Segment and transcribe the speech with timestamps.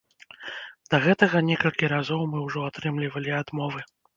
[0.93, 3.89] Да гэтага некалькі разоў мы ўжо атрымлівалі адмовы.